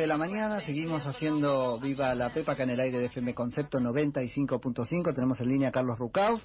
de 0.00 0.06
la 0.06 0.18
mañana, 0.18 0.60
seguimos 0.60 1.06
haciendo 1.06 1.80
Viva 1.80 2.14
la 2.14 2.30
Pepa 2.30 2.52
acá 2.52 2.64
en 2.64 2.70
el 2.70 2.80
aire 2.80 2.98
de 2.98 3.06
FM 3.06 3.34
Concepto 3.34 3.78
95.5. 3.78 5.14
Tenemos 5.14 5.40
en 5.40 5.48
línea 5.48 5.70
a 5.70 5.72
Carlos 5.72 5.98
Rucauf, 5.98 6.42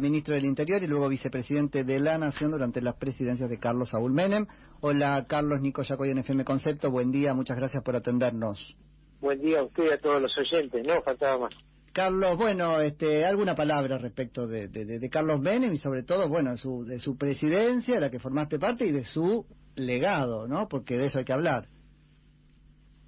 ministro 0.00 0.34
del 0.34 0.44
Interior 0.44 0.82
y 0.82 0.86
luego 0.86 1.08
vicepresidente 1.08 1.82
de 1.82 1.98
la 1.98 2.16
Nación 2.16 2.52
durante 2.52 2.80
las 2.80 2.94
presidencias 2.94 3.50
de 3.50 3.58
Carlos 3.58 3.90
Saúl 3.90 4.12
Menem. 4.12 4.46
Hola, 4.80 5.26
Carlos 5.28 5.60
Nico 5.60 5.82
Yacoy 5.82 6.10
en 6.10 6.18
FM 6.18 6.44
Concepto. 6.44 6.90
Buen 6.90 7.10
día, 7.10 7.34
muchas 7.34 7.56
gracias 7.56 7.82
por 7.82 7.96
atendernos. 7.96 8.76
Buen 9.20 9.40
día 9.40 9.60
a 9.60 9.64
usted 9.64 9.84
y 9.90 9.92
a 9.92 9.98
todos 9.98 10.22
los 10.22 10.32
oyentes. 10.38 10.86
No, 10.86 11.02
faltaba 11.02 11.38
más. 11.38 11.54
Carlos, 11.92 12.36
bueno, 12.36 12.80
este, 12.80 13.24
alguna 13.24 13.56
palabra 13.56 13.98
respecto 13.98 14.46
de, 14.46 14.68
de, 14.68 15.10
Carlos 15.10 15.40
Menem 15.40 15.72
y 15.72 15.78
sobre 15.78 16.04
todo, 16.04 16.28
bueno, 16.28 16.56
su, 16.56 16.84
de 16.84 17.00
su 17.00 17.16
presidencia, 17.16 17.94
de 17.94 18.00
la 18.00 18.10
que 18.10 18.20
formaste 18.20 18.58
parte, 18.58 18.86
y 18.86 18.92
de 18.92 19.04
su 19.04 19.44
legado, 19.74 20.46
¿no? 20.46 20.68
Porque 20.68 20.96
de 20.96 21.06
eso 21.06 21.18
hay 21.18 21.24
que 21.24 21.32
hablar. 21.32 21.68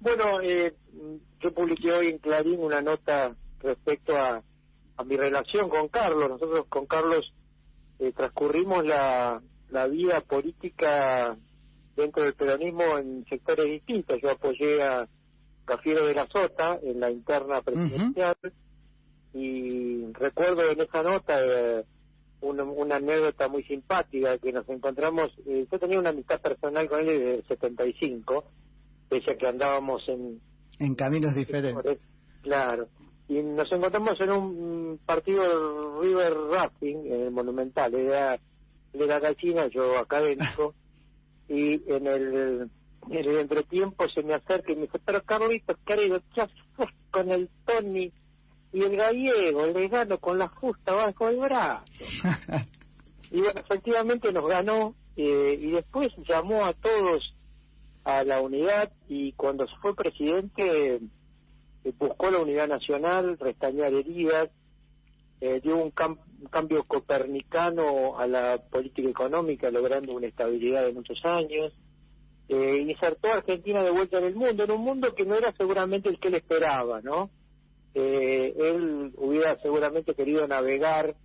Bueno, 0.01 0.41
eh, 0.41 0.73
yo 1.41 1.53
publiqué 1.53 1.91
hoy 1.91 2.07
en 2.07 2.19
Clarín 2.19 2.59
una 2.59 2.81
nota 2.81 3.35
respecto 3.59 4.15
a, 4.15 4.41
a 4.95 5.03
mi 5.03 5.17
relación 5.17 5.69
con 5.69 5.87
Carlos. 5.89 6.29
Nosotros 6.29 6.65
con 6.69 6.85
Carlos 6.85 7.33
eh, 7.99 8.13
transcurrimos 8.13 8.85
la, 8.85 9.41
la 9.69 9.87
vida 9.87 10.21
política 10.21 11.37
dentro 11.95 12.23
del 12.23 12.33
peronismo 12.33 12.97
en 12.97 13.25
sectores 13.25 13.65
distintos. 13.65 14.19
Yo 14.21 14.31
apoyé 14.31 14.81
a 14.81 15.07
Cafiero 15.65 16.05
de 16.05 16.13
la 16.13 16.27
Sota 16.27 16.79
en 16.81 16.99
la 16.99 17.11
interna 17.11 17.61
presidencial 17.61 18.35
y 19.33 20.11
recuerdo 20.13 20.71
en 20.71 20.79
esa 20.79 21.03
nota 21.03 21.39
eh, 21.45 21.85
una, 22.41 22.63
una, 22.63 22.95
anécdota 22.95 23.47
muy 23.47 23.63
simpática 23.63 24.37
que 24.37 24.51
nos 24.51 24.67
encontramos. 24.69 25.31
Eh, 25.45 25.67
yo 25.69 25.77
tenía 25.77 25.99
una 25.99 26.09
amistad 26.09 26.41
personal 26.41 26.87
con 26.87 27.01
él 27.01 27.05
desde 27.05 27.43
75 27.43 28.45
pese 29.09 29.31
a 29.31 29.37
que 29.37 29.47
andábamos 29.47 30.07
en... 30.07 30.39
En 30.79 30.95
caminos 30.95 31.35
diferentes. 31.35 31.99
Claro. 32.41 32.87
Y 33.27 33.41
nos 33.43 33.71
encontramos 33.71 34.19
en 34.21 34.31
un 34.31 34.99
partido 35.05 36.01
River 36.01 36.33
Racing, 36.49 37.05
en 37.05 37.21
el 37.23 37.31
Monumental. 37.31 37.93
Era, 37.93 38.35
él 38.35 39.01
era 39.01 39.19
gallina, 39.19 39.67
yo 39.67 39.99
académico. 39.99 40.73
y 41.49 41.73
en 41.91 42.07
el, 42.07 42.69
en 43.09 43.17
el 43.17 43.37
entretiempo 43.39 44.07
se 44.07 44.21
me 44.23 44.35
acerca 44.35 44.71
y 44.71 44.75
me 44.75 44.81
dice, 44.83 44.99
pero 45.03 45.23
Carlitos, 45.23 45.77
querido, 45.85 46.21
¿qué 46.33 46.41
haces 46.41 46.55
con 47.11 47.31
el 47.31 47.49
Tony 47.65 48.11
y 48.71 48.83
el 48.83 48.95
gallego, 48.95 49.65
el 49.65 49.73
vegano 49.73 50.19
con 50.19 50.37
la 50.37 50.47
justa 50.47 50.93
bajo 50.93 51.27
el 51.27 51.37
brazo? 51.37 51.83
y 53.31 53.41
bueno, 53.41 53.59
efectivamente 53.59 54.31
nos 54.31 54.47
ganó 54.47 54.95
eh, 55.15 55.57
y 55.59 55.71
después 55.71 56.09
llamó 56.27 56.65
a 56.65 56.73
todos 56.73 57.35
a 58.17 58.23
la 58.23 58.41
unidad 58.41 58.91
y 59.07 59.33
cuando 59.33 59.65
fue 59.81 59.95
presidente 59.95 60.95
eh, 60.95 60.99
buscó 61.97 62.29
la 62.31 62.39
unidad 62.39 62.67
nacional, 62.67 63.37
restañar 63.39 63.93
heridas, 63.93 64.49
eh, 65.41 65.61
dio 65.61 65.77
un, 65.77 65.91
cambio 65.91 66.83
copernicano 66.83 68.17
a 68.19 68.27
la 68.27 68.57
política 68.57 69.09
económica, 69.09 69.71
logrando 69.71 70.13
una 70.13 70.27
estabilidad 70.27 70.83
de 70.83 70.93
muchos 70.93 71.19
años, 71.23 71.73
eh, 72.49 72.81
insertó 72.81 73.29
a 73.29 73.37
Argentina 73.37 73.83
de 73.83 73.91
vuelta 73.91 74.17
en 74.17 74.25
el 74.25 74.35
mundo, 74.35 74.63
en 74.63 74.71
un 74.71 74.81
mundo 74.81 75.13
que 75.15 75.25
no 75.25 75.35
era 75.35 75.53
seguramente 75.57 76.09
el 76.09 76.19
que 76.19 76.29
él 76.29 76.35
esperaba, 76.35 77.01
¿no? 77.01 77.29
Eh, 77.93 78.53
él 78.57 79.13
hubiera 79.17 79.57
seguramente 79.61 80.13
querido 80.13 80.47
navegar 80.47 81.15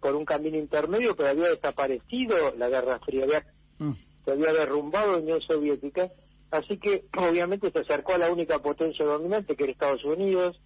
por 0.00 0.14
un 0.14 0.26
camino 0.26 0.58
intermedio, 0.58 1.16
pero 1.16 1.30
había 1.30 1.48
desaparecido 1.48 2.54
la 2.58 2.68
Guerra 2.68 3.00
Fría, 3.00 3.24
había 3.24 3.42
mm 3.78 3.92
se 4.24 4.32
había 4.32 4.52
derrumbado 4.52 5.12
la 5.12 5.18
Unión 5.18 5.40
Soviética, 5.40 6.10
así 6.50 6.78
que 6.78 7.04
obviamente 7.18 7.70
se 7.70 7.80
acercó 7.80 8.14
a 8.14 8.18
la 8.18 8.32
única 8.32 8.58
potencia 8.60 9.04
dominante 9.04 9.56
que 9.56 9.64
era 9.64 9.72
Estados 9.72 10.04
Unidos, 10.04 10.60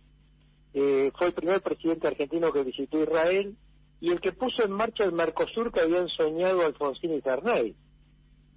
eh, 0.74 1.10
fue 1.16 1.28
el 1.28 1.32
primer 1.32 1.62
presidente 1.62 2.06
argentino 2.06 2.52
que 2.52 2.62
visitó 2.62 3.02
Israel 3.02 3.56
y 4.00 4.10
el 4.10 4.20
que 4.20 4.32
puso 4.32 4.62
en 4.62 4.72
marcha 4.72 5.04
el 5.04 5.12
Mercosur 5.12 5.72
que 5.72 5.80
habían 5.80 6.08
soñado 6.08 6.66
Alfonsín 6.66 7.14
y 7.14 7.20
Ferney. 7.22 7.74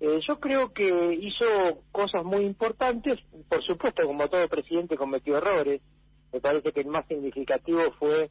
Eh, 0.02 0.20
yo 0.28 0.40
creo 0.40 0.74
que 0.74 1.14
hizo 1.14 1.46
cosas 1.92 2.24
muy 2.24 2.46
importantes, 2.46 3.20
por 3.48 3.64
supuesto, 3.64 4.06
como 4.06 4.28
todo 4.28 4.48
presidente 4.48 4.98
cometió 4.98 5.38
errores. 5.38 5.82
Me 6.32 6.40
parece 6.40 6.72
que 6.72 6.82
el 6.82 6.88
más 6.88 7.08
significativo 7.08 7.82
fue 7.98 8.30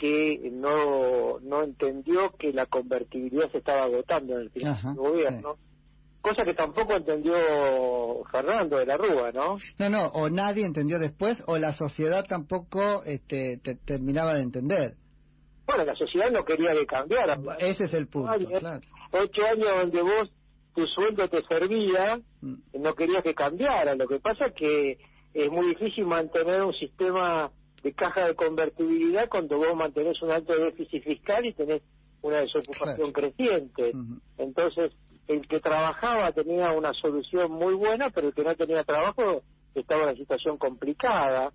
que 0.00 0.50
no, 0.50 1.38
no 1.40 1.62
entendió 1.62 2.30
que 2.38 2.54
la 2.54 2.64
convertibilidad 2.64 3.50
se 3.52 3.58
estaba 3.58 3.84
agotando 3.84 4.34
en 4.34 4.40
el 4.40 4.50
final 4.50 4.94
gobierno. 4.94 5.56
Cosa 6.22 6.42
que 6.42 6.54
tampoco 6.54 6.94
entendió 6.94 7.34
Fernando 8.32 8.78
de 8.78 8.86
la 8.86 8.96
Rúa, 8.96 9.30
¿no? 9.32 9.58
No, 9.78 9.90
no, 9.90 10.06
o 10.14 10.30
nadie 10.30 10.64
entendió 10.64 10.98
después, 10.98 11.42
o 11.46 11.58
la 11.58 11.74
sociedad 11.74 12.24
tampoco 12.26 13.02
este, 13.04 13.60
terminaba 13.84 14.32
de 14.32 14.42
entender. 14.42 14.94
Bueno, 15.66 15.84
la 15.84 15.94
sociedad 15.94 16.30
no 16.30 16.44
quería 16.44 16.72
que 16.72 16.86
cambiara. 16.86 17.38
Ese 17.58 17.84
es 17.84 17.92
el 17.92 18.08
punto, 18.08 18.32
claro. 18.58 18.80
Ocho 19.12 19.42
años 19.44 19.68
donde 19.82 20.00
vos, 20.00 20.30
tu 20.74 20.86
sueldo 20.86 21.28
te 21.28 21.42
servía, 21.44 22.18
mm. 22.40 22.54
no 22.80 22.94
querías 22.94 23.22
que 23.22 23.34
cambiara. 23.34 23.94
Lo 23.96 24.08
que 24.08 24.18
pasa 24.18 24.46
es 24.46 24.54
que 24.54 24.98
es 25.34 25.50
muy 25.50 25.68
difícil 25.68 26.06
mantener 26.06 26.62
un 26.62 26.72
sistema 26.72 27.50
de 27.82 27.92
caja 27.92 28.26
de 28.26 28.34
convertibilidad 28.34 29.28
cuando 29.28 29.58
vos 29.58 29.74
mantenés 29.74 30.20
un 30.22 30.30
alto 30.30 30.54
déficit 30.56 31.02
fiscal 31.02 31.46
y 31.46 31.54
tenés 31.54 31.82
una 32.22 32.40
desocupación 32.40 33.12
creciente. 33.12 33.92
Entonces, 34.36 34.92
el 35.26 35.46
que 35.46 35.60
trabajaba 35.60 36.32
tenía 36.32 36.72
una 36.72 36.92
solución 36.92 37.52
muy 37.52 37.74
buena, 37.74 38.10
pero 38.10 38.28
el 38.28 38.34
que 38.34 38.44
no 38.44 38.54
tenía 38.54 38.84
trabajo 38.84 39.42
estaba 39.74 40.02
en 40.02 40.08
una 40.08 40.16
situación 40.16 40.58
complicada. 40.58 41.52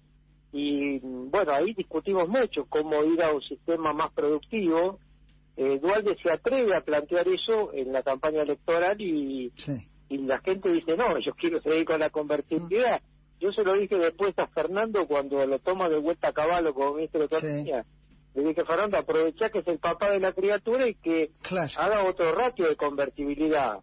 Y 0.52 1.00
bueno, 1.00 1.52
ahí 1.52 1.74
discutimos 1.74 2.30
mucho 2.30 2.66
cómo 2.70 3.04
ir 3.04 3.22
a 3.22 3.34
un 3.34 3.42
sistema 3.42 3.94
más 3.94 4.12
productivo. 4.14 5.00
Eh, 5.58 5.80
Dualde 5.80 6.18
se 6.24 6.32
atreve 6.32 6.76
a 6.76 6.82
plantear 6.82 7.28
eso 7.28 7.74
en 7.74 7.92
la 7.92 8.02
campaña 8.02 8.42
electoral 8.42 9.00
y, 9.00 9.52
y 10.10 10.18
la 10.20 10.40
gente 10.40 10.70
dice, 10.72 10.98
no, 10.98 11.20
yo 11.20 11.34
quiero 11.34 11.62
seguir 11.62 11.86
con 11.86 12.00
la 12.00 12.10
convertibilidad. 12.10 13.02
Yo 13.40 13.52
se 13.52 13.64
lo 13.64 13.74
dije 13.74 13.98
después 13.98 14.38
a 14.40 14.48
Fernando 14.48 15.08
cuando 15.08 15.46
lo 15.46 15.60
toma 15.60 15.90
de 15.90 16.00
vuelta 16.00 16.30
a 16.30 16.34
caballo 16.34 16.74
como 16.74 16.96
ministro 16.96 17.20
de 17.22 17.26
Economía. 17.26 17.86
Le 18.34 18.44
dije, 18.44 18.66
Fernando, 18.66 18.98
aprovecha 18.98 19.50
que 19.50 19.60
es 19.60 19.68
el 19.68 19.80
papá 19.80 20.12
de 20.12 20.20
la 20.20 20.34
criatura 20.34 20.88
y 20.88 20.96
que 20.96 21.32
haga 21.78 22.04
otro 22.04 22.34
ratio 22.34 22.68
de 22.68 22.76
convertibilidad. 22.76 23.80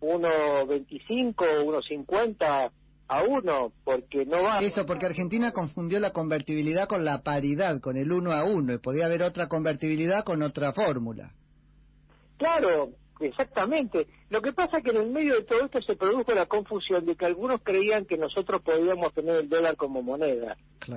1.25, 0.00 1.34
1.50 1.34 2.70
a 3.08 3.22
uno, 3.22 3.72
porque 3.84 4.24
no 4.26 4.42
va... 4.42 4.60
Eso, 4.60 4.84
porque 4.84 5.06
Argentina 5.06 5.52
confundió 5.52 5.98
la 5.98 6.12
convertibilidad 6.12 6.86
con 6.88 7.04
la 7.04 7.22
paridad, 7.22 7.80
con 7.80 7.96
el 7.96 8.12
uno 8.12 8.32
a 8.32 8.44
uno, 8.44 8.74
y 8.74 8.78
podía 8.78 9.06
haber 9.06 9.22
otra 9.22 9.48
convertibilidad 9.48 10.24
con 10.24 10.42
otra 10.42 10.72
fórmula. 10.72 11.32
Claro, 12.36 12.90
Exactamente. 13.20 14.06
Lo 14.28 14.42
que 14.42 14.52
pasa 14.52 14.78
es 14.78 14.84
que 14.84 14.90
en 14.90 14.96
el 14.96 15.10
medio 15.10 15.34
de 15.34 15.42
todo 15.42 15.64
esto 15.64 15.80
se 15.82 15.94
produjo 15.94 16.34
la 16.34 16.46
confusión 16.46 17.06
de 17.06 17.14
que 17.14 17.26
algunos 17.26 17.60
creían 17.62 18.06
que 18.06 18.16
nosotros 18.16 18.60
podíamos 18.62 19.12
tener 19.14 19.40
el 19.40 19.48
dólar 19.48 19.76
como 19.76 20.02
moneda. 20.02 20.56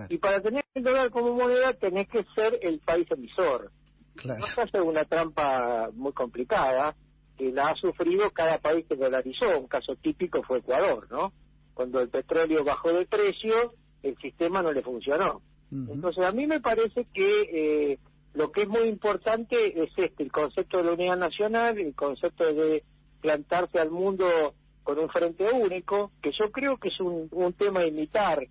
Y 0.10 0.18
para 0.18 0.42
tener 0.42 0.64
el 0.74 0.84
dólar 0.84 1.12
como 1.12 1.34
moneda 1.34 1.74
tenés 1.74 2.08
que 2.08 2.26
ser 2.36 2.58
el 2.62 2.80
país 2.80 3.08
emisor. 3.12 3.72
Claro. 4.16 4.40
No 4.40 4.48
se 4.48 4.62
hace 4.62 4.82
una 4.82 5.06
trampa 5.06 5.90
muy 5.94 6.12
complicada 6.14 6.96
que 7.38 7.52
la 7.52 7.70
ha 7.70 7.76
sufrido 7.76 8.32
cada 8.32 8.58
país 8.58 8.86
que 8.88 8.96
dolarizó. 8.96 9.60
Un 9.60 9.68
caso 9.68 9.96
típico 9.96 10.42
fue 10.44 10.60
Ecuador, 10.60 11.08
¿no? 11.12 11.32
Cuando 11.76 12.02
el 12.02 12.10
petróleo 12.10 12.64
bajó 12.64 12.92
de 12.92 13.06
precio, 13.06 13.74
el 14.04 14.18
sistema 14.18 14.62
no 14.62 14.72
le 14.72 14.82
funcionó. 14.82 15.42
Entonces 15.72 16.26
a 16.26 16.32
mí 16.32 16.48
me 16.48 16.60
parece 16.62 17.06
que 17.14 17.92
eh, 17.92 18.00
lo 18.34 18.52
que 18.52 18.64
es 18.64 18.68
muy 18.68 18.88
importante 18.88 19.84
es 19.84 19.92
este, 19.98 20.24
el 20.24 20.32
concepto 20.32 20.78
de 20.78 20.84
la 20.84 20.94
unidad 20.94 21.18
nacional, 21.18 21.78
el 21.78 21.94
concepto 21.94 22.52
de 22.54 22.84
plantarse 23.22 23.80
al 23.80 23.92
mundo 23.92 24.54
con 24.84 24.98
un 24.98 25.10
frente 25.10 25.46
único, 25.54 26.12
que 26.22 26.32
yo 26.32 26.52
creo 26.52 26.78
que 26.78 26.90
es 26.90 27.00
un, 27.00 27.54
tema 27.54 27.82
a 27.82 27.88
imitar, 27.88 28.48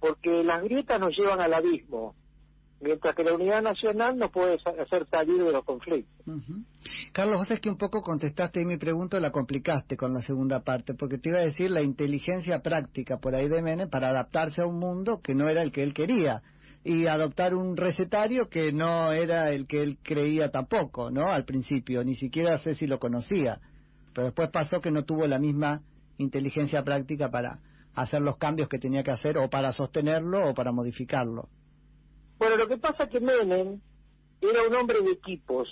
porque 0.00 0.42
las 0.42 0.62
grietas 0.62 0.98
nos 0.98 1.16
llevan 1.16 1.40
al 1.40 1.54
abismo, 1.54 2.14
mientras 2.80 3.14
que 3.14 3.22
la 3.22 3.34
unidad 3.34 3.62
nacional 3.62 4.16
nos 4.16 4.30
puede 4.30 4.58
hacer 4.80 5.06
salir 5.08 5.42
de 5.42 5.52
los 5.52 5.64
conflictos. 5.64 6.26
Carlos, 7.12 7.40
vos 7.40 7.50
es 7.50 7.60
que 7.60 7.70
un 7.70 7.78
poco 7.78 8.02
contestaste 8.02 8.64
mi 8.64 8.76
pregunta 8.78 9.20
la 9.20 9.30
complicaste 9.30 9.96
con 9.96 10.12
la 10.12 10.22
segunda 10.22 10.64
parte, 10.64 10.94
porque 10.94 11.18
te 11.18 11.28
iba 11.28 11.38
a 11.38 11.42
decir 11.42 11.70
la 11.70 11.82
inteligencia 11.82 12.60
práctica 12.62 13.18
por 13.18 13.34
ahí 13.34 13.48
de 13.48 13.62
Menem 13.62 13.88
para 13.88 14.08
adaptarse 14.08 14.62
a 14.62 14.66
un 14.66 14.78
mundo 14.78 15.20
que 15.22 15.34
no 15.34 15.48
era 15.48 15.62
el 15.62 15.72
que 15.72 15.82
él 15.82 15.94
quería 15.94 16.42
y 16.86 17.06
adoptar 17.06 17.54
un 17.54 17.76
recetario 17.76 18.48
que 18.48 18.72
no 18.72 19.12
era 19.12 19.50
el 19.50 19.66
que 19.66 19.82
él 19.82 19.98
creía 20.02 20.50
tampoco, 20.50 21.10
¿no? 21.10 21.26
Al 21.26 21.44
principio, 21.44 22.04
ni 22.04 22.14
siquiera 22.14 22.58
sé 22.58 22.76
si 22.76 22.86
lo 22.86 22.98
conocía, 23.00 23.60
pero 24.16 24.28
después 24.28 24.48
pasó 24.48 24.80
que 24.80 24.90
no 24.90 25.04
tuvo 25.04 25.26
la 25.26 25.38
misma 25.38 25.82
inteligencia 26.16 26.82
práctica 26.82 27.30
para 27.30 27.60
hacer 27.94 28.22
los 28.22 28.38
cambios 28.38 28.66
que 28.66 28.78
tenía 28.78 29.02
que 29.02 29.10
hacer 29.10 29.36
o 29.36 29.50
para 29.50 29.74
sostenerlo 29.74 30.48
o 30.48 30.54
para 30.54 30.72
modificarlo. 30.72 31.50
Bueno, 32.38 32.56
lo 32.56 32.66
que 32.66 32.78
pasa 32.78 33.04
es 33.04 33.10
que 33.10 33.20
Menem 33.20 33.78
era 34.40 34.66
un 34.66 34.74
hombre 34.74 35.02
de 35.02 35.10
equipos. 35.10 35.68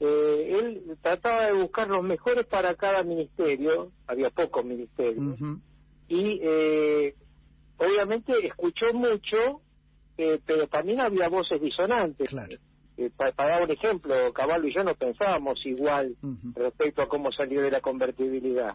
Eh, 0.00 0.58
él 0.58 0.98
trataba 1.00 1.46
de 1.46 1.54
buscar 1.54 1.88
los 1.88 2.04
mejores 2.04 2.44
para 2.44 2.74
cada 2.74 3.02
ministerio, 3.02 3.90
había 4.06 4.28
pocos 4.28 4.62
ministerios, 4.62 5.38
y 6.08 6.38
eh, 6.42 7.14
obviamente 7.78 8.34
escuchó 8.46 8.92
mucho, 8.92 9.62
eh, 10.18 10.40
pero 10.44 10.66
también 10.66 11.00
había 11.00 11.30
voces 11.30 11.58
disonantes. 11.58 12.28
Claro. 12.28 12.58
Eh, 12.98 13.10
para, 13.14 13.32
dar 13.32 13.62
un 13.62 13.70
ejemplo, 13.70 14.14
Caballo 14.32 14.66
y 14.66 14.74
yo 14.74 14.82
no 14.82 14.94
pensábamos 14.94 15.64
igual 15.66 16.16
respecto 16.54 17.02
a 17.02 17.08
cómo 17.08 17.30
salió 17.30 17.60
de 17.60 17.70
la 17.70 17.80
convertibilidad. 17.80 18.74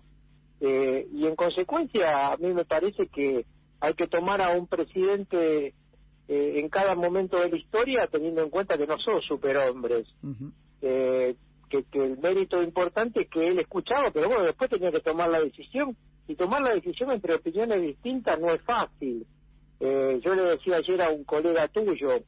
Eh, 0.60 1.08
y 1.12 1.26
en 1.26 1.36
consecuencia, 1.36 2.32
a 2.32 2.38
mí 2.38 2.54
me 2.54 2.66
parece 2.66 3.08
que 3.08 3.46
hay 3.80 3.94
que 3.96 4.08
tomar 4.08 4.42
a 4.42 4.52
un 4.56 4.68
presidente 4.68 5.74
eh, 6.28 6.60
en 6.60 6.70
cada 6.70 6.94
momento 6.94 7.40
de 7.40 7.50
la 7.50 7.58
historia 7.58 8.08
teniendo 8.12 8.44
en 8.44 8.52
cuenta 8.52 8.78
que 8.78 8.86
no 8.86 8.98
son 9.00 9.22
superhombres. 9.22 10.08
Ujú. 10.24 10.52
Eh, 10.82 11.36
que, 11.68 11.84
que 11.86 12.00
el 12.00 12.18
mérito 12.20 12.62
importante 12.62 13.22
es 13.24 13.30
que 13.30 13.48
él 13.48 13.60
escuchaba, 13.60 14.12
pero 14.14 14.28
bueno, 14.28 14.44
después 14.44 14.70
tenía 14.70 14.92
que 14.92 15.00
tomar 15.00 15.30
la 15.30 15.40
decisión. 15.40 15.96
Y 16.28 16.36
tomar 16.36 16.62
la 16.62 16.74
decisión 16.76 17.12
entre 17.12 17.34
opiniones 17.34 17.82
distintas 17.82 18.40
no 18.40 18.54
es 18.54 18.62
fácil. 18.62 19.26
Eh, 19.80 20.20
yo 20.24 20.36
le 20.36 20.44
decía 20.44 20.78
ayer 20.78 21.02
a 21.02 21.10
un 21.10 21.24
colega 21.24 21.68
tuyo, 21.70 22.24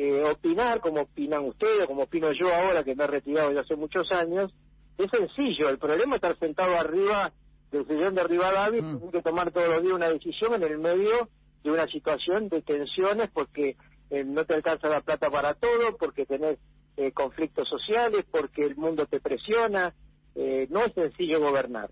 eh, 0.00 0.22
opinar 0.30 0.78
como 0.80 1.00
opinan 1.00 1.44
ustedes, 1.44 1.88
como 1.88 2.04
opino 2.04 2.30
yo 2.32 2.54
ahora 2.54 2.84
que 2.84 2.94
me 2.94 3.02
he 3.02 3.06
retirado 3.08 3.50
ya 3.52 3.62
hace 3.62 3.74
muchos 3.74 4.06
años, 4.12 4.54
es 4.96 5.10
sencillo. 5.10 5.68
El 5.68 5.78
problema 5.78 6.14
es 6.14 6.22
estar 6.22 6.38
sentado 6.38 6.72
arriba 6.78 7.32
del 7.72 7.84
sillón 7.84 8.14
de 8.14 8.22
Rivadavia 8.22 8.78
y 8.78 8.82
Mm. 8.82 8.98
tener 8.98 9.12
que 9.12 9.22
tomar 9.22 9.50
todos 9.50 9.68
los 9.68 9.82
días 9.82 9.94
una 9.94 10.08
decisión 10.08 10.54
en 10.54 10.62
el 10.62 10.78
medio 10.78 11.28
de 11.64 11.70
una 11.72 11.86
situación 11.88 12.48
de 12.48 12.62
tensiones 12.62 13.28
porque 13.32 13.76
eh, 14.10 14.22
no 14.22 14.44
te 14.44 14.54
alcanza 14.54 14.88
la 14.88 15.00
plata 15.00 15.28
para 15.30 15.54
todo, 15.54 15.96
porque 15.98 16.24
tenés 16.24 16.58
eh, 16.96 17.10
conflictos 17.10 17.68
sociales, 17.68 18.24
porque 18.30 18.62
el 18.62 18.76
mundo 18.76 19.04
te 19.06 19.18
presiona. 19.20 19.92
Eh, 20.36 20.68
no 20.70 20.84
es 20.84 20.94
sencillo 20.94 21.40
gobernar. 21.40 21.90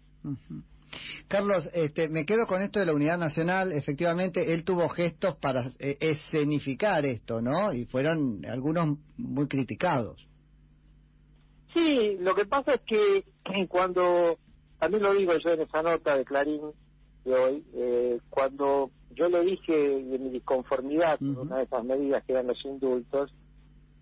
Carlos, 1.29 1.69
este, 1.73 2.09
me 2.09 2.25
quedo 2.25 2.47
con 2.47 2.61
esto 2.61 2.79
de 2.79 2.87
la 2.87 2.95
unidad 2.95 3.19
nacional. 3.19 3.73
Efectivamente, 3.73 4.53
él 4.53 4.65
tuvo 4.65 4.89
gestos 4.89 5.37
para 5.37 5.73
eh, 5.79 5.97
escenificar 6.01 7.05
esto, 7.05 7.43
¿no? 7.43 7.73
Y 7.73 7.85
fueron 7.87 8.45
algunos 8.47 8.99
muy 9.17 9.49
criticados. 9.49 10.25
Sí, 11.75 12.17
lo 12.21 12.35
que 12.35 12.47
pasa 12.47 12.75
es 12.75 12.81
que 12.87 13.25
cuando, 13.69 14.39
también 14.79 15.03
lo 15.03 15.15
digo 15.15 15.33
yo 15.45 15.51
en 15.51 15.61
esa 15.63 15.83
nota 15.83 16.17
de 16.17 16.25
Clarín 16.25 16.61
de 17.25 17.35
hoy, 17.35 17.65
eh, 17.75 18.19
cuando 18.31 18.91
yo 19.11 19.29
le 19.29 19.41
dije 19.41 19.73
de 19.77 20.19
mi 20.19 20.31
disconformidad 20.31 21.19
con 21.19 21.37
una 21.37 21.57
de 21.59 21.65
esas 21.65 21.85
medidas 21.85 22.25
que 22.25 22.33
eran 22.33 22.47
los 22.47 22.65
indultos, 22.65 23.35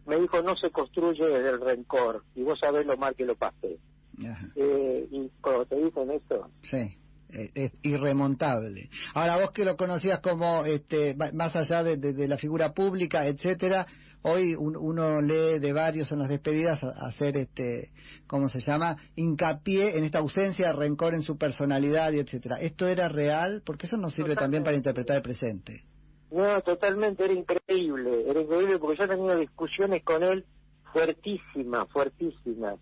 me 0.07 0.21
dijo 0.21 0.43
no 0.43 0.55
se 0.57 0.71
construye 0.71 1.25
desde 1.25 1.51
el 1.51 1.61
rencor 1.61 2.23
y 2.35 2.43
vos 2.43 2.59
sabés 2.61 2.87
lo 2.87 2.97
mal 2.97 3.15
que 3.17 3.25
lo 3.25 3.35
pasé. 3.35 3.79
Ajá. 4.21 4.47
Eh, 4.55 5.09
y 5.11 5.31
cuando 5.41 5.65
te 5.67 5.77
dicen 5.77 6.11
eso, 6.11 6.51
Sí, 6.63 6.97
es 7.29 7.73
irremontable. 7.83 8.89
Ahora 9.15 9.37
vos 9.39 9.51
que 9.53 9.65
lo 9.65 9.77
conocías 9.77 10.21
como, 10.21 10.65
este, 10.65 11.17
más 11.33 11.55
allá 11.57 11.83
de, 11.83 11.97
de- 11.97 12.13
de 12.13 12.29
la 12.29 12.37
figura 12.39 12.73
pública, 12.73 13.27
etcétera, 13.27 13.87
hoy 14.23 14.55
un- 14.55 14.77
uno 14.77 15.21
lee 15.21 15.59
de 15.59 15.73
varios 15.73 16.11
en 16.13 16.21
las 16.21 16.29
despedidas 16.29 16.83
a- 16.83 17.07
hacer, 17.09 17.37
este, 17.37 17.91
¿cómo 18.27 18.49
se 18.49 18.61
llama? 18.61 18.97
Hincapié 19.17 19.99
en 19.99 20.05
esta 20.05 20.19
ausencia 20.21 20.69
de 20.69 20.73
rencor 20.75 21.15
en 21.15 21.23
su 21.23 21.37
personalidad 21.37 22.13
y 22.13 22.21
etcétera. 22.21 22.57
¿Esto 22.61 22.87
era 22.87 23.09
real? 23.09 23.63
Porque 23.67 23.87
eso 23.87 23.97
nos 23.97 24.15
sirve 24.15 24.35
también 24.35 24.63
para 24.65 24.77
interpretar 24.77 25.17
el 25.17 25.23
presente. 25.23 25.83
No, 26.31 26.61
totalmente, 26.63 27.25
era 27.25 27.33
increíble, 27.35 28.25
era 28.29 28.41
increíble 28.41 28.79
porque 28.79 28.99
yo 28.99 29.05
he 29.05 29.09
tenido 29.09 29.37
discusiones 29.37 30.03
con 30.03 30.23
él 30.23 30.45
fuertísimas, 30.93 31.89
fuertísimas. 31.91 32.79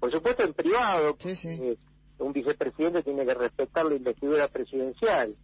Por 0.00 0.12
supuesto 0.12 0.44
en 0.44 0.54
privado, 0.54 1.16
Sí, 1.18 1.34
sí. 1.36 1.76
Un 2.18 2.32
vicepresidente 2.32 3.02
tiene 3.02 3.24
que 3.24 3.34
respetar 3.34 3.86
la 3.86 3.96
investidura 3.96 4.48
presidencial, 4.48 5.34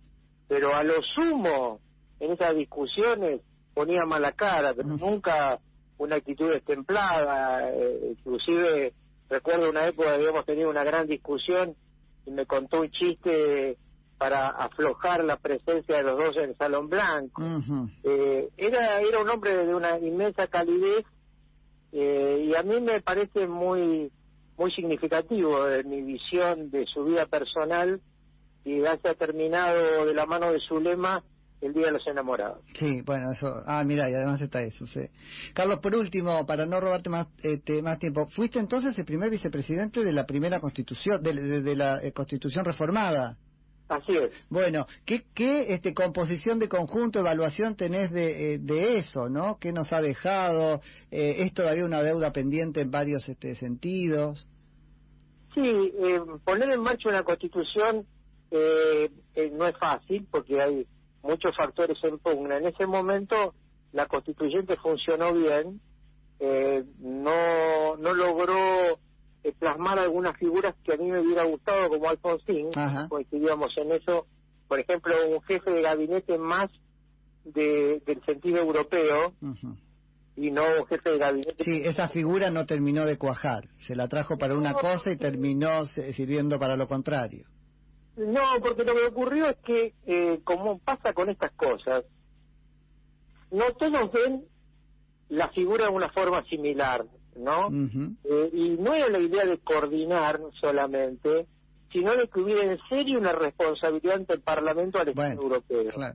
pero 0.48 0.74
a 0.74 0.82
lo 0.82 1.02
sumo, 1.02 1.80
en 2.20 2.32
esas 2.32 2.54
discusiones 2.56 3.40
ponía 3.74 4.04
mala 4.04 4.32
cara, 4.32 4.74
pero 4.74 4.88
nunca 4.88 5.58
una 5.98 6.16
actitud 6.16 6.50
destemplada, 6.50 7.70
eh, 7.70 8.14
inclusive 8.18 8.92
recuerdo 9.28 9.70
una 9.70 9.86
época 9.86 10.10
que 10.10 10.14
habíamos 10.14 10.44
tenido 10.44 10.70
una 10.70 10.84
gran 10.84 11.06
discusión 11.06 11.74
y 12.26 12.30
me 12.30 12.46
contó 12.46 12.80
un 12.80 12.90
chiste 12.90 13.76
para 14.18 14.48
aflojar 14.48 15.24
la 15.24 15.36
presencia 15.36 15.96
de 15.96 16.02
los 16.02 16.16
dos 16.16 16.36
en 16.36 16.50
el 16.50 16.56
Salón 16.56 16.88
Blanco. 16.88 17.42
Eh, 18.02 18.48
era, 18.56 19.00
era 19.00 19.20
un 19.20 19.28
hombre 19.28 19.66
de 19.66 19.74
una 19.74 19.98
inmensa 19.98 20.46
calidez 20.46 21.04
eh, 21.92 22.46
y 22.48 22.54
a 22.54 22.62
mí 22.62 22.80
me 22.80 23.00
parece 23.00 23.46
muy 23.46 24.10
muy 24.56 24.70
significativo 24.72 25.64
de 25.64 25.84
mi 25.84 26.02
visión 26.02 26.70
de 26.70 26.86
su 26.86 27.04
vida 27.04 27.26
personal 27.26 28.00
y 28.64 28.80
ya 28.80 28.96
se 28.98 29.08
ha 29.08 29.14
terminado 29.14 30.06
de 30.06 30.14
la 30.14 30.26
mano 30.26 30.52
de 30.52 30.60
su 30.60 30.80
lema 30.80 31.22
el 31.60 31.72
Día 31.72 31.86
de 31.86 31.92
los 31.92 32.06
Enamorados. 32.06 32.58
Sí, 32.74 33.00
bueno, 33.06 33.32
eso. 33.32 33.46
Ah, 33.66 33.82
mira, 33.84 34.10
y 34.10 34.14
además 34.14 34.40
está 34.40 34.60
eso, 34.62 34.86
sí. 34.86 35.00
Carlos, 35.54 35.80
por 35.82 35.94
último, 35.94 36.44
para 36.44 36.66
no 36.66 36.78
robarte 36.78 37.08
más 37.08 37.26
este, 37.42 37.82
más 37.82 37.98
tiempo, 37.98 38.26
fuiste 38.28 38.58
entonces 38.58 38.98
el 38.98 39.04
primer 39.06 39.30
vicepresidente 39.30 40.04
de 40.04 40.12
la 40.12 40.26
primera 40.26 40.60
constitución, 40.60 41.22
de, 41.22 41.32
de- 41.34 41.62
de 41.62 41.76
la 41.76 42.02
eh, 42.02 42.12
constitución 42.12 42.64
reformada. 42.66 43.38
Así 43.88 44.16
es. 44.16 44.30
Bueno, 44.48 44.86
¿qué, 45.04 45.24
qué 45.34 45.74
este, 45.74 45.92
composición 45.92 46.58
de 46.58 46.68
conjunto, 46.68 47.18
evaluación 47.18 47.76
tenés 47.76 48.10
de, 48.10 48.54
eh, 48.54 48.58
de 48.58 48.98
eso, 48.98 49.28
no? 49.28 49.58
¿Qué 49.58 49.72
nos 49.72 49.92
ha 49.92 50.00
dejado? 50.00 50.80
Eh, 51.10 51.36
¿Es 51.44 51.52
todavía 51.52 51.84
una 51.84 52.02
deuda 52.02 52.32
pendiente 52.32 52.80
en 52.80 52.90
varios 52.90 53.28
este, 53.28 53.54
sentidos? 53.56 54.48
Sí, 55.54 55.60
eh, 55.62 56.20
poner 56.44 56.70
en 56.70 56.80
marcha 56.80 57.10
una 57.10 57.22
constitución 57.22 58.06
eh, 58.50 59.10
eh, 59.34 59.50
no 59.52 59.66
es 59.66 59.76
fácil 59.78 60.26
porque 60.30 60.60
hay 60.60 60.86
muchos 61.22 61.56
factores 61.56 61.98
en 62.04 62.18
pugna. 62.18 62.58
En 62.58 62.66
ese 62.66 62.86
momento 62.86 63.54
la 63.92 64.06
constituyente 64.06 64.76
funcionó 64.76 65.32
bien, 65.34 65.80
eh, 66.38 66.84
no, 67.00 67.96
no 67.96 68.14
logró 68.14 68.98
eh, 69.44 69.52
plasmar 69.58 69.98
algunas 69.98 70.36
figuras 70.38 70.74
que 70.82 70.94
a 70.94 70.96
mí 70.96 71.10
me 71.10 71.20
hubiera 71.20 71.44
gustado 71.44 71.88
como 71.90 72.08
Alfonsín, 72.08 72.70
Ajá. 72.74 73.08
coincidíamos 73.08 73.76
en 73.76 73.92
eso, 73.92 74.26
por 74.66 74.80
ejemplo, 74.80 75.14
un 75.28 75.42
jefe 75.42 75.70
de 75.70 75.82
gabinete 75.82 76.38
más 76.38 76.70
de, 77.44 78.02
del 78.06 78.24
sentido 78.24 78.58
europeo 78.58 79.34
y 80.36 80.50
no 80.50 80.62
un 80.80 80.86
jefe 80.86 81.10
de 81.10 81.18
gabinete 81.18 81.62
Sí, 81.62 81.82
esa 81.84 82.08
figura 82.08 82.50
no 82.50 82.64
terminó 82.66 83.04
de 83.04 83.18
cuajar. 83.18 83.68
Se 83.78 83.94
la 83.94 84.08
trajo 84.08 84.38
para 84.38 84.56
una 84.56 84.72
cosa 84.72 85.12
y 85.12 85.18
terminó 85.18 85.84
sirviendo 85.86 86.58
para 86.58 86.76
lo 86.76 86.88
contrario. 86.88 87.46
No, 88.16 88.42
porque 88.62 88.84
lo 88.84 88.94
que 88.94 89.06
ocurrió 89.06 89.48
es 89.48 89.56
que, 89.58 89.92
eh, 90.06 90.40
como 90.44 90.78
pasa 90.78 91.12
con 91.12 91.28
estas 91.28 91.52
cosas, 91.52 92.04
no 93.50 93.72
todos 93.72 94.10
ven 94.12 94.44
la 95.28 95.48
figura 95.48 95.86
de 95.86 95.90
una 95.90 96.10
forma 96.10 96.44
similar, 96.44 97.04
¿no? 97.36 97.68
Eh, 98.24 98.50
y 98.52 98.70
no 98.70 98.94
era 98.94 99.08
la 99.08 99.18
idea 99.20 99.44
de 99.44 99.58
coordinar 99.58 100.40
solamente, 100.60 101.46
sino 101.92 102.14
de 102.16 102.28
que 102.28 102.40
hubiera 102.40 102.62
en 102.72 102.78
serio 102.88 103.18
una 103.18 103.32
responsabilidad 103.32 104.16
ante 104.16 104.34
el 104.34 104.40
Parlamento 104.42 104.98
al 104.98 105.08
Estado 105.08 105.28
Bueno, 105.28 105.42
europeo. 105.42 105.90
claro. 105.92 106.14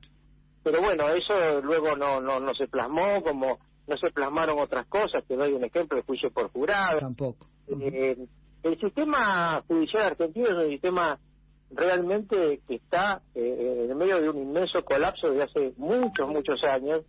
Pero 0.63 0.81
bueno, 0.81 1.07
eso 1.09 1.61
luego 1.61 1.95
no, 1.95 2.19
no, 2.19 2.39
no 2.39 2.53
se 2.53 2.67
plasmó, 2.67 3.21
como 3.23 3.59
no 3.87 3.97
se 3.97 4.11
plasmaron 4.11 4.59
otras 4.59 4.85
cosas, 4.87 5.23
te 5.27 5.35
doy 5.35 5.53
un 5.53 5.63
ejemplo, 5.63 5.97
el 5.97 6.03
juicio 6.05 6.29
por 6.31 6.51
jurado, 6.51 6.99
Tampoco. 6.99 7.47
Eh, 7.67 8.17
el 8.63 8.79
sistema 8.79 9.63
judicial 9.67 10.07
argentino 10.07 10.47
es 10.49 10.55
un 10.65 10.69
sistema 10.71 11.17
realmente 11.71 12.59
que 12.67 12.75
está 12.75 13.21
eh, 13.35 13.87
en 13.89 13.97
medio 13.97 14.19
de 14.21 14.29
un 14.29 14.37
inmenso 14.37 14.83
colapso 14.83 15.29
desde 15.29 15.43
hace 15.43 15.73
muchos, 15.77 16.27
muchos 16.27 16.61
años. 16.63 17.01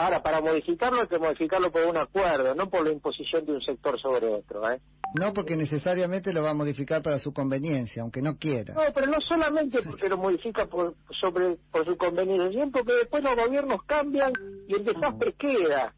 Ahora, 0.00 0.22
para 0.22 0.40
modificarlo 0.40 1.02
hay 1.02 1.08
que 1.08 1.18
modificarlo 1.18 1.70
por 1.70 1.84
un 1.84 1.98
acuerdo, 1.98 2.54
no 2.54 2.70
por 2.70 2.86
la 2.86 2.90
imposición 2.90 3.44
de 3.44 3.52
un 3.52 3.60
sector 3.60 4.00
sobre 4.00 4.28
otro. 4.28 4.66
¿eh? 4.70 4.80
No 5.12 5.34
porque 5.34 5.56
necesariamente 5.56 6.32
lo 6.32 6.42
va 6.42 6.52
a 6.52 6.54
modificar 6.54 7.02
para 7.02 7.18
su 7.18 7.34
conveniencia, 7.34 8.00
aunque 8.00 8.22
no 8.22 8.38
quiera. 8.38 8.72
No, 8.72 8.80
pero 8.94 9.08
no 9.08 9.18
solamente 9.28 9.82
porque 9.82 10.08
lo 10.08 10.16
modifica 10.16 10.64
por, 10.64 10.94
sobre, 11.20 11.58
por 11.70 11.84
su 11.84 11.98
conveniencia, 11.98 12.48
sino 12.50 12.70
porque 12.70 12.94
después 12.94 13.22
los 13.22 13.36
gobiernos 13.36 13.82
cambian 13.82 14.32
y 14.66 14.74
el 14.74 14.86
desastre 14.86 15.34
queda. 15.34 15.92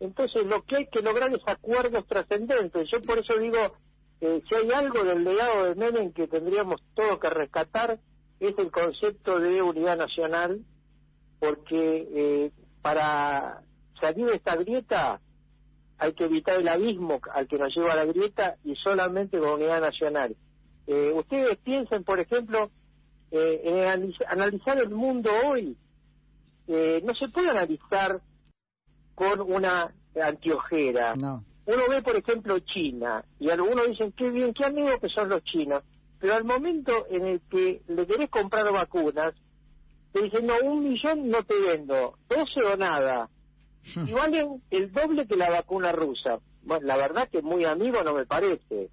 Entonces 0.00 0.46
lo 0.46 0.62
que 0.62 0.76
hay 0.76 0.86
que 0.86 1.02
lograr 1.02 1.30
es 1.30 1.42
acuerdos 1.44 2.06
trascendentes. 2.06 2.88
Yo 2.90 3.02
por 3.02 3.18
eso 3.18 3.36
digo, 3.36 3.58
eh, 4.22 4.40
si 4.48 4.54
hay 4.54 4.70
algo 4.74 5.04
del 5.04 5.24
legado 5.24 5.64
de 5.64 5.74
Menem 5.74 6.10
que 6.14 6.26
tendríamos 6.26 6.80
todos 6.94 7.18
que 7.18 7.28
rescatar, 7.28 7.98
es 8.40 8.54
el 8.56 8.70
concepto 8.70 9.38
de 9.38 9.60
unidad 9.60 9.98
nacional, 9.98 10.62
porque 11.38 12.08
eh, 12.14 12.50
para 12.82 13.62
salir 14.00 14.26
de 14.26 14.34
esta 14.36 14.56
grieta 14.56 15.20
hay 15.98 16.12
que 16.14 16.24
evitar 16.24 16.56
el 16.60 16.68
abismo 16.68 17.20
al 17.32 17.46
que 17.46 17.58
nos 17.58 17.74
lleva 17.74 17.94
la 17.94 18.04
grieta 18.04 18.56
y 18.64 18.74
solamente 18.74 19.38
con 19.38 19.50
unidad 19.50 19.80
nacional. 19.80 20.34
Eh, 20.88 21.12
ustedes 21.14 21.56
piensen, 21.58 22.02
por 22.02 22.18
ejemplo, 22.18 22.70
eh, 23.30 23.60
en 23.64 23.74
analiz- 23.76 24.24
analizar 24.26 24.78
el 24.78 24.90
mundo 24.90 25.30
hoy. 25.46 25.76
Eh, 26.66 27.00
no 27.04 27.14
se 27.14 27.28
puede 27.28 27.50
analizar 27.50 28.20
con 29.14 29.40
una 29.40 29.92
antiojera. 30.20 31.14
No. 31.14 31.44
Uno 31.66 31.82
ve, 31.88 32.02
por 32.02 32.16
ejemplo, 32.16 32.58
China, 32.60 33.24
y 33.38 33.50
algunos 33.50 33.86
dicen, 33.88 34.10
qué 34.12 34.30
bien, 34.30 34.52
qué 34.52 34.64
amigos 34.64 34.98
que 35.00 35.08
son 35.08 35.28
los 35.28 35.44
chinos, 35.44 35.84
pero 36.18 36.34
al 36.34 36.44
momento 36.44 37.06
en 37.08 37.26
el 37.26 37.40
que 37.48 37.82
le 37.86 38.06
querés 38.06 38.28
comprar 38.30 38.72
vacunas, 38.72 39.32
te 40.12 40.22
dicen, 40.22 40.46
no, 40.46 40.54
un 40.64 40.84
millón 40.84 41.28
no 41.28 41.42
te 41.44 41.54
vendo, 41.60 42.14
doce 42.28 42.62
o 42.62 42.76
nada. 42.76 43.28
Hmm. 43.94 44.08
Y 44.08 44.12
valen 44.12 44.62
el 44.70 44.92
doble 44.92 45.26
que 45.26 45.36
la 45.36 45.50
vacuna 45.50 45.92
rusa. 45.92 46.38
Bueno, 46.62 46.86
la 46.86 46.96
verdad 46.96 47.28
que 47.30 47.42
muy 47.42 47.64
amigo 47.64 48.02
no 48.04 48.14
me 48.14 48.26
parece. 48.26 48.90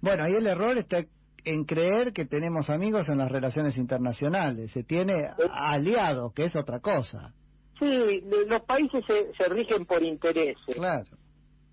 Bueno, 0.00 0.24
ahí 0.24 0.34
el 0.34 0.46
error 0.46 0.76
está 0.76 1.04
en 1.44 1.64
creer 1.64 2.12
que 2.12 2.26
tenemos 2.26 2.70
amigos 2.70 3.08
en 3.08 3.18
las 3.18 3.30
relaciones 3.30 3.76
internacionales. 3.76 4.70
Se 4.72 4.84
tiene 4.84 5.28
aliados, 5.50 6.32
que 6.34 6.44
es 6.44 6.56
otra 6.56 6.80
cosa. 6.80 7.32
Sí, 7.78 8.20
los 8.46 8.62
países 8.62 9.04
se, 9.06 9.32
se 9.36 9.48
rigen 9.48 9.86
por 9.86 10.02
intereses. 10.02 10.76
Claro. 10.76 11.10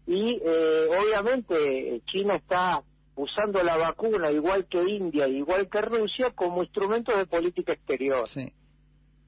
Y 0.08 0.42
eh, 0.44 0.88
obviamente 1.00 2.02
China 2.08 2.38
está 2.38 2.82
usando 3.20 3.62
la 3.62 3.76
vacuna, 3.76 4.32
igual 4.32 4.66
que 4.70 4.82
India, 4.82 5.28
igual 5.28 5.70
que 5.70 5.82
Rusia, 5.82 6.32
como 6.34 6.64
instrumento 6.64 7.16
de 7.18 7.26
política 7.26 7.74
exterior. 7.74 8.26
Sí. 8.30 8.54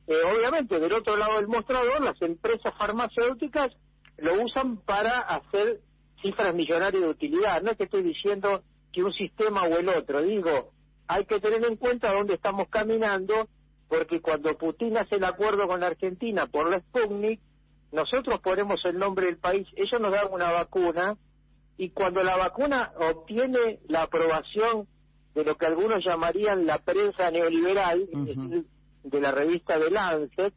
Eh, 0.07 0.21
obviamente, 0.33 0.79
del 0.79 0.93
otro 0.93 1.17
lado 1.17 1.36
del 1.36 1.50
mostrador, 1.50 2.01
las 2.01 2.19
empresas 2.21 2.74
farmacéuticas 2.77 3.74
lo 4.17 4.41
usan 4.45 4.77
para 4.77 5.17
hacer 5.19 5.81
cifras 6.21 6.55
millonarias 6.55 7.01
de 7.03 7.10
utilidad. 7.10 7.62
No 7.62 7.71
es 7.71 7.77
que 7.77 7.83
estoy 7.83 8.03
diciendo 8.03 8.63
que 8.93 9.03
un 9.03 9.12
sistema 9.12 9.63
o 9.63 9.77
el 9.77 9.89
otro, 9.89 10.21
digo, 10.21 10.71
hay 11.07 11.25
que 11.25 11.41
tener 11.41 11.62
en 11.65 11.75
cuenta 11.75 12.13
dónde 12.13 12.36
estamos 12.36 12.69
caminando, 12.69 13.50
porque 13.89 14.21
cuando 14.21 14.57
Putin 14.57 14.98
hace 14.98 15.15
el 15.15 15.25
acuerdo 15.25 15.67
con 15.67 15.81
la 15.81 15.88
Argentina 15.88 16.48
por 16.48 16.71
la 16.71 16.79
Sputnik, 16.79 17.41
nosotros 17.91 18.39
ponemos 18.39 18.79
el 18.86 18.98
nombre 18.98 19.25
del 19.25 19.38
país, 19.38 19.67
ellos 19.75 20.00
nos 20.00 20.13
dan 20.13 20.31
una 20.31 20.50
vacuna, 20.50 21.17
y 21.82 21.90
cuando 21.90 22.22
la 22.22 22.38
vacuna 22.38 22.92
obtiene 22.96 23.80
la 23.88 24.04
aprobación 24.04 24.88
de 25.34 25.44
lo 25.44 25.56
que 25.56 25.66
algunos 25.66 26.06
llamarían 26.06 26.64
la 26.68 26.78
prensa 26.78 27.32
neoliberal, 27.32 28.04
es 28.04 28.16
Ujú. 28.20 28.26
decir, 28.28 28.66
de 29.04 29.20
la 29.20 29.32
revista 29.32 29.80
de 29.80 29.90
Lancet, 29.90 30.54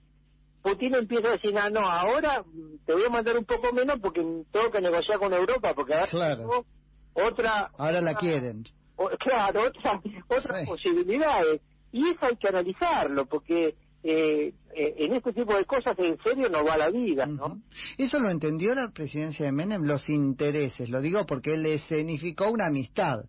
Putin 0.63 0.95
empieza 0.95 1.29
a 1.29 1.33
decir, 1.33 1.57
ah, 1.57 1.71
no, 1.71 1.81
ahora 1.81 2.45
te 2.85 2.93
voy 2.93 3.05
a 3.07 3.09
mandar 3.09 3.39
un 3.39 3.47
poco 3.47 3.73
menos 3.73 3.99
porque 4.03 4.21
tengo 4.53 4.71
que 4.71 4.81
negociar 4.83 5.19
con 5.19 5.33
Europa, 5.33 5.73
porque 5.75 5.95
ahora 5.95 6.07
Claro. 6.11 6.67
otra... 7.15 7.71
Ahora 7.79 8.03
la 8.03 8.15
quieren. 8.17 8.65
o- 8.97 9.09
claro, 9.19 9.63
otra, 9.63 10.03
otras 10.29 10.61
Sí. 10.61 10.67
posibilidades. 10.67 11.63
Y 11.91 12.11
eso 12.11 12.19
hay 12.27 12.37
que 12.37 12.49
analizarlo, 12.49 13.25
porque 13.25 13.77
eh, 14.07 14.53
eh, 14.77 14.95
en 14.99 15.15
este 15.15 15.33
tipo 15.33 15.57
de 15.57 15.65
cosas 15.65 15.99
en 15.99 16.19
serio 16.23 16.51
no 16.51 16.63
va 16.63 16.77
la 16.77 16.91
vida, 16.91 17.25
¿no? 17.25 17.63
Eso 17.97 18.19
lo 18.19 18.29
entendió 18.29 18.75
la 18.75 18.91
presidencia 18.91 19.47
de 19.47 19.53
Menem, 19.53 19.83
los 19.85 20.09
intereses. 20.11 20.91
Lo 20.91 21.01
digo 21.01 21.25
porque 21.27 21.55
él 21.55 21.65
escenificó 21.65 22.51
una 22.51 22.67
amistad 22.67 23.25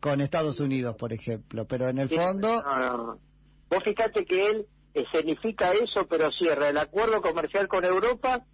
con 0.00 0.20
Estados 0.20 0.58
Unidos, 0.58 0.96
por 0.98 1.12
ejemplo. 1.12 1.64
Pero 1.66 1.88
en 1.88 1.98
el 1.98 2.08
Sí, 2.08 2.16
fondo, 2.16 2.60
no, 2.62 2.76
no, 2.78 2.96
no. 2.96 3.18
Vos 3.70 3.84
fíjate 3.84 4.24
que 4.24 4.36
él 4.38 4.66
escenifica 4.94 5.70
eso, 5.70 6.06
pero 6.08 6.30
cierra 6.32 6.68
el 6.70 6.78
acuerdo 6.78 7.20
comercial 7.20 7.68
con 7.68 7.84
Europa 7.84 8.44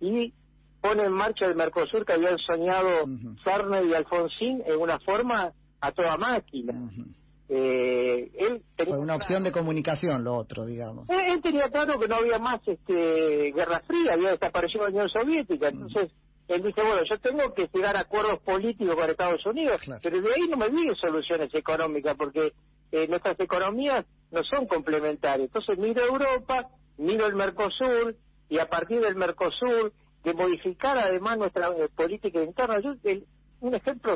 y 0.00 0.34
pone 0.82 1.04
en 1.04 1.12
marcha 1.12 1.46
el 1.46 1.56
Mercosur 1.56 2.04
que 2.04 2.12
habían 2.12 2.36
soñado. 2.38 3.06
Sarney 3.42 3.88
y 3.88 3.94
Alfonsín 3.94 4.62
en 4.66 4.78
una 4.78 4.98
forma 5.00 5.50
a 5.80 5.92
toda 5.92 6.16
máquina. 6.18 6.74
ujú, 6.74 7.06
Eh, 7.52 8.30
él 8.38 8.62
tenía 8.76 8.94
fue 8.94 9.02
una 9.02 9.16
opción 9.16 9.42
de 9.42 9.50
comunicación, 9.50 10.22
lo 10.22 10.36
otro, 10.36 10.64
digamos. 10.66 11.08
Él, 11.10 11.18
él 11.32 11.42
tenía 11.42 11.68
claro 11.68 11.98
que 11.98 12.06
no 12.06 12.14
había 12.16 12.38
más 12.38 12.60
este, 12.66 13.50
Guerra 13.52 13.80
Fría, 13.80 14.12
había 14.14 14.30
desaparecido 14.30 14.84
la 14.84 14.90
Unión 14.90 15.08
Soviética. 15.08 15.68
Entonces, 15.68 16.12
él 16.46 16.62
dice, 16.62 16.80
bueno, 16.82 17.02
yo 17.08 17.18
tengo 17.18 17.52
que 17.52 17.68
llegar 17.72 17.96
a 17.96 18.00
acuerdos 18.02 18.40
políticos 18.42 18.94
con 18.94 19.10
Estados 19.10 19.44
Unidos, 19.46 19.80
Claro. 19.82 20.00
pero 20.02 20.20
de 20.20 20.28
ahí 20.32 20.48
no 20.48 20.56
me 20.56 20.68
vienen 20.68 20.94
soluciones 20.94 21.52
económicas, 21.52 22.14
porque 22.16 22.52
eh, 22.92 23.08
nuestras 23.08 23.38
economías 23.40 24.04
no 24.30 24.44
son 24.44 24.66
complementarias. 24.66 25.48
Entonces, 25.48 25.76
miro 25.76 26.04
Europa, 26.04 26.68
miro 26.98 27.26
el 27.26 27.34
Mercosur, 27.34 28.14
y 28.48 28.58
a 28.58 28.68
partir 28.68 29.00
del 29.00 29.16
Mercosur, 29.16 29.92
de 30.22 30.34
modificar 30.34 30.98
además 30.98 31.36
nuestra 31.38 31.68
eh, 31.68 31.88
política 31.96 32.40
interna. 32.42 32.78
Yo, 32.80 32.94
el- 33.04 33.26
un 33.60 33.74
ejemplo 33.74 34.14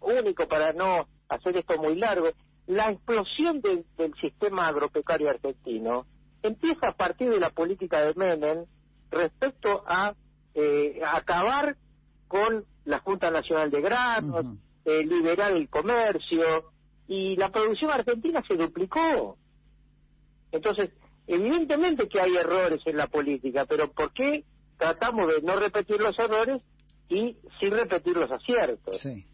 único 0.00 0.46
para 0.48 0.72
no 0.72 1.06
hacer 1.28 1.56
esto 1.56 1.76
muy 1.82 1.96
largo, 1.96 2.28
la 2.66 2.90
explosión 2.90 3.60
del- 3.60 3.84
del 3.96 4.12
sistema 4.20 4.68
agropecuario 4.68 5.30
argentino 5.30 6.06
empieza 6.42 6.88
a 6.88 6.96
partir 6.96 7.30
de 7.30 7.38
la 7.40 7.50
política 7.50 8.04
de 8.04 8.14
Menem 8.14 8.64
respecto 9.10 9.82
a 9.86 10.14
eh, 10.58 11.00
acabar 11.04 11.76
con 12.28 12.64
la 12.86 12.98
Junta 13.00 13.30
Nacional 13.30 13.70
de 13.70 13.80
Granos, 13.82 14.44
Ujú. 14.44 14.58
eh, 14.86 15.04
liberar 15.04 15.52
el 15.52 15.68
comercio, 15.68 16.70
y 17.08 17.36
la 17.36 17.50
producción 17.52 17.90
argentina 17.90 18.42
se 18.48 18.56
duplicó. 18.56 19.36
Entonces, 20.52 20.90
evidentemente 21.26 22.08
que 22.08 22.20
hay 22.20 22.34
errores 22.36 22.80
en 22.86 22.96
la 22.96 23.06
política, 23.06 23.64
pero 23.66 23.92
¿por 23.92 24.12
qué 24.12 24.44
tratamos 24.78 25.32
de 25.34 25.42
no 25.42 25.56
repetir 25.56 26.00
los 26.00 26.18
errores 26.18 26.62
y 27.08 27.36
sí 27.60 27.70
repetir 27.70 28.16
los 28.16 28.30
aciertos? 28.30 28.98
Sí. 29.00 29.24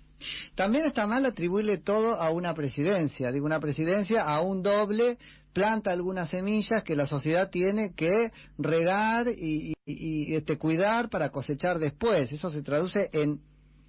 También 0.55 0.85
está 0.87 1.07
mal 1.07 1.25
atribuirle 1.27 1.79
todo 1.79 2.15
a 2.15 2.31
una 2.31 2.55
presidencia. 2.55 3.31
Digo, 3.33 3.47
una 3.47 3.61
presidencia 3.61 4.23
a 4.23 4.41
un 4.41 4.63
doble 4.63 5.19
planta 5.53 5.91
algunas 5.93 6.31
semillas 6.31 6.83
que 6.83 6.97
la 6.97 7.07
sociedad 7.07 7.51
tiene 7.51 7.95
que 7.95 8.31
regar 8.59 9.29
y, 9.29 9.73
y- 9.87 10.33
y, 10.33 10.35
este, 10.35 10.57
cuidar 10.57 11.11
para 11.11 11.31
cosechar 11.31 11.79
después. 11.79 12.33
Eso 12.33 12.49
se 12.51 12.63
traduce 12.63 13.11
en 13.13 13.41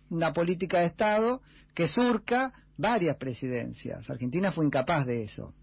una 0.10 0.34
política 0.34 0.80
de 0.80 0.88
Estado 0.88 1.42
que 1.74 1.88
surca 1.88 2.52
varias 2.78 3.16
presidencias. 3.18 4.10
Argentina 4.10 4.52
fue 4.52 4.66
incapaz 4.66 5.06
de 5.06 5.24
eso. 5.24 5.54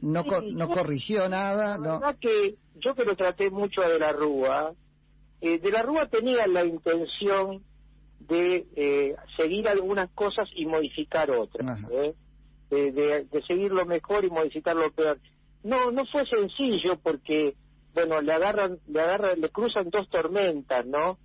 No, 0.00 0.24
no 0.52 0.68
corrigió 0.68 1.28
nada. 1.28 1.76
La 1.76 1.78
No. 1.78 2.00
verdad 2.00 2.16
que 2.20 2.54
yo 2.76 2.94
que 2.94 3.04
lo 3.04 3.16
traté 3.16 3.50
mucho 3.50 3.82
de 3.82 3.98
la 3.98 4.12
Rúa, 4.12 4.72
eh, 5.40 5.58
de 5.58 5.70
la 5.70 5.82
Rúa 5.82 6.08
tenía 6.08 6.46
la 6.46 6.64
intención 6.64 7.62
de 8.28 8.66
eh, 8.76 9.14
seguir 9.36 9.68
algunas 9.68 10.10
cosas 10.10 10.48
y 10.54 10.66
modificar 10.66 11.30
otras. 11.30 11.78
¿eh? 11.92 12.14
de, 12.70 12.90
de- 12.92 13.24
de 13.24 13.42
seguir 13.46 13.70
lo 13.70 13.84
mejor 13.84 14.24
y 14.24 14.30
modificar 14.30 14.74
lo 14.74 14.90
peor. 14.92 15.18
No, 15.62 15.90
no 15.90 16.04
fue 16.06 16.24
sencillo 16.26 16.98
porque, 17.02 17.54
bueno, 17.94 18.20
le 18.22 18.32
agarran, 18.32 18.78
le 18.88 19.00
agarran, 19.00 19.40
le 19.40 19.50
cruzan 19.50 19.90
dos 19.90 20.08
tormentas, 20.08 20.86
¿no? 20.86 21.18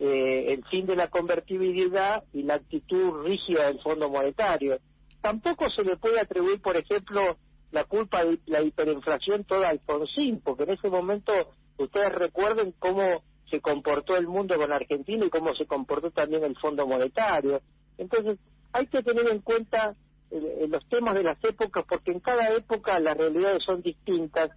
Eh, 0.00 0.52
el 0.52 0.64
fin 0.64 0.86
de 0.86 0.96
la 0.96 1.08
convertibilidad 1.08 2.24
y 2.32 2.42
la 2.42 2.54
actitud 2.54 3.22
rígida 3.24 3.66
del 3.66 3.80
Fondo 3.80 4.08
Monetario. 4.10 4.78
Tampoco 5.20 5.66
se 5.70 5.82
le 5.84 5.96
puede 5.96 6.18
atribuir, 6.20 6.60
por 6.60 6.76
ejemplo, 6.76 7.36
la 7.70 7.84
culpa 7.84 8.24
de 8.24 8.38
la 8.46 8.62
hiperinflación 8.62 9.44
toda 9.44 9.68
a 9.68 9.70
Alfonsín, 9.70 10.40
porque 10.40 10.64
en 10.64 10.70
ese 10.70 10.88
momento 10.88 11.32
ustedes 11.78 12.12
recuerden 12.14 12.74
cómo 12.78 13.22
se 13.50 13.60
comportó 13.60 14.16
el 14.16 14.28
mundo 14.28 14.56
con 14.56 14.72
Argentina 14.72 15.24
y 15.24 15.30
cómo 15.30 15.54
se 15.54 15.66
comportó 15.66 16.10
también 16.10 16.44
el 16.44 16.56
Fondo 16.56 16.86
Monetario. 16.86 17.60
Entonces, 17.98 18.38
hay 18.72 18.86
que 18.86 19.02
tener 19.02 19.28
en 19.28 19.40
cuenta 19.40 19.94
eh, 20.30 20.66
los 20.68 20.88
temas 20.88 21.14
de 21.14 21.24
las 21.24 21.42
épocas, 21.44 21.84
porque 21.88 22.12
en 22.12 22.20
cada 22.20 22.48
época 22.54 22.98
las 23.00 23.16
realidades 23.16 23.62
son 23.64 23.82
distintas, 23.82 24.50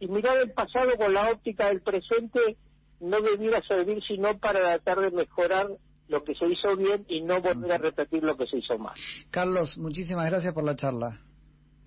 y 0.00 0.08
mirar 0.08 0.38
el 0.38 0.50
pasado 0.52 0.90
con 0.96 1.12
la 1.12 1.30
óptica 1.30 1.68
del 1.68 1.82
presente 1.82 2.56
no 3.00 3.20
debiera 3.20 3.62
servir 3.66 4.02
sino 4.06 4.38
para 4.38 4.78
tratar 4.78 5.10
de 5.10 5.16
mejorar 5.16 5.68
lo 6.08 6.24
que 6.24 6.34
se 6.34 6.46
hizo 6.48 6.76
bien 6.76 7.04
y 7.08 7.22
no 7.22 7.40
volver 7.40 7.72
a 7.72 7.78
repetir 7.78 8.22
lo 8.22 8.36
que 8.36 8.46
se 8.46 8.58
hizo 8.58 8.78
mal. 8.78 8.94
Carlos, 9.30 9.78
muchísimas 9.78 10.28
gracias 10.28 10.52
por 10.52 10.64
la 10.64 10.74
charla. 10.74 11.20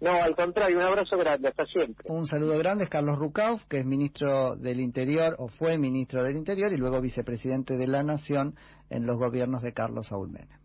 No, 0.03 0.21
al 0.21 0.35
contrario, 0.35 0.75
un 0.79 0.83
abrazo 0.83 1.17
grande, 1.17 1.47
hasta 1.47 1.65
siempre. 1.65 2.03
Un 2.09 2.27
saludo 2.27 2.57
grande 2.57 2.83
es 2.83 2.89
Carlos 2.89 3.17
Rucauf, 3.17 3.63
que 3.69 3.79
es 3.79 3.85
ministro 3.85 4.57
del 4.57 4.81
Interior 4.81 5.33
o 5.39 5.47
fue 5.47 5.77
ministro 5.77 6.21
del 6.23 6.35
Interior 6.35 6.73
y 6.73 6.77
luego 6.77 6.99
vicepresidente 6.99 7.77
de 7.77 7.87
la 7.87 8.03
Nación 8.03 8.53
en 8.89 9.05
los 9.05 9.15
gobiernos 9.17 9.61
de 9.61 9.71
Carlos 9.71 10.07
Saúl 10.07 10.29
Menem. 10.29 10.62